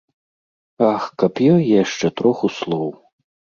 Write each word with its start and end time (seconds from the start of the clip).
Ах, 0.93 1.03
каб 1.25 1.33
ёй 1.53 1.63
яшчэ 1.83 2.13
троху 2.17 2.53
слоў. 2.59 2.89